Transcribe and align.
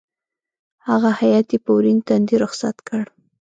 هغه 0.87 1.09
هېئت 1.21 1.47
یې 1.53 1.59
په 1.65 1.71
ورین 1.77 1.99
تندي 2.07 2.35
رخصت 2.43 2.77
کړ. 2.87 3.03